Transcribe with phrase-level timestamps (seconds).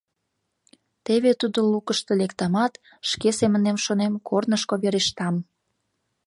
[1.05, 2.73] «Теве тудо лукышко лектамат,—
[3.09, 5.35] шке семынем шонем,— корнышко верештам;